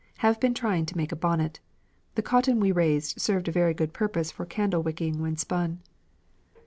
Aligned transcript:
Have 0.25 0.39
been 0.39 0.55
trying 0.55 0.87
to 0.87 0.97
make 0.97 1.11
a 1.11 1.15
bonnet. 1.15 1.59
The 2.15 2.23
cotton 2.23 2.59
we 2.59 2.71
raised 2.71 3.21
served 3.21 3.47
a 3.47 3.51
very 3.51 3.75
good 3.75 3.93
purpose 3.93 4.31
for 4.31 4.47
candle 4.47 4.81
wicking 4.81 5.21
when 5.21 5.37
spun." 5.37 5.79